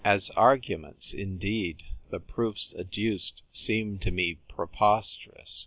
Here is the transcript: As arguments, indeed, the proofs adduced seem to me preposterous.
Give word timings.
As 0.03 0.31
arguments, 0.31 1.13
indeed, 1.13 1.83
the 2.09 2.19
proofs 2.19 2.73
adduced 2.73 3.43
seem 3.51 3.99
to 3.99 4.09
me 4.09 4.39
preposterous. 4.49 5.59